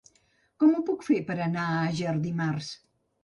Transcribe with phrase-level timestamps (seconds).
[0.61, 2.73] Com ho puc fer per anar a Àger dimarts?